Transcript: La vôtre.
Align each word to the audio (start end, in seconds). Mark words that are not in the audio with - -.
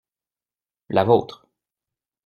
La 0.89 1.03
vôtre. 1.03 1.45